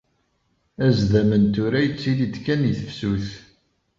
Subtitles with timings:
[0.87, 3.27] Azdam n tura yettili-d kan i tefsut.